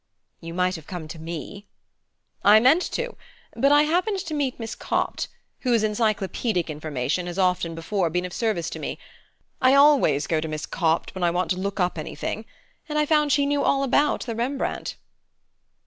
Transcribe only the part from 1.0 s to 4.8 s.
to me." "I meant to; but I happened to meet Miss